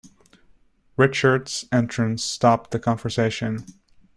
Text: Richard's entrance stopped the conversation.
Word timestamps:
Richard's 0.97 1.65
entrance 1.71 2.23
stopped 2.23 2.71
the 2.71 2.79
conversation. 2.79 3.67